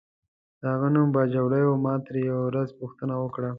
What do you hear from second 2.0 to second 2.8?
ترې یوه ورځ